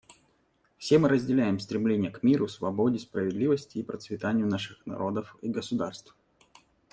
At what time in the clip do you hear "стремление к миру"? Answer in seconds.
1.59-2.47